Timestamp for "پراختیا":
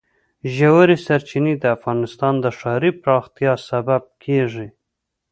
3.01-3.53